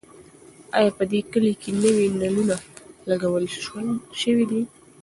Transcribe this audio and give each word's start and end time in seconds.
ایا 0.77 0.91
په 0.97 1.03
دې 1.11 1.21
کلي 1.31 1.53
کې 1.61 1.69
نوي 1.83 2.07
نلونه 2.19 2.55
لګول 3.09 3.45
شوي 4.21 4.45
دي؟ 4.51 4.61